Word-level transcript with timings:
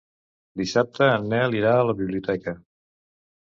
Dissabte 0.61 1.11
en 1.19 1.29
Nel 1.35 1.59
irà 1.61 1.77
a 1.77 1.87
la 1.93 1.97
biblioteca. 2.03 2.59